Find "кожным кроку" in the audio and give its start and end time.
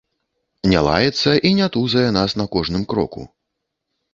2.57-3.21